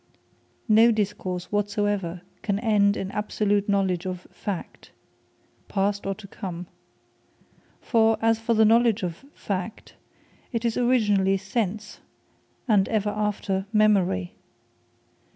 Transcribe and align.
No 0.67 0.91
Discourse 0.91 1.51
whatsoever, 1.51 2.23
can 2.41 2.57
End 2.57 2.97
in 2.97 3.11
absolute 3.11 3.69
knowledge 3.69 4.07
of 4.07 4.21
Fact, 4.31 4.89
past, 5.67 6.07
or 6.07 6.15
to 6.15 6.27
come. 6.27 6.65
For, 7.81 8.17
as 8.19 8.39
for 8.39 8.55
the 8.55 8.65
knowledge 8.65 9.03
of 9.03 9.23
Fact, 9.35 9.93
it 10.51 10.65
is 10.65 10.75
originally, 10.75 11.37
Sense; 11.37 11.99
and 12.67 12.89
ever 12.89 13.11
after, 13.11 13.67
Memory. 13.71 14.33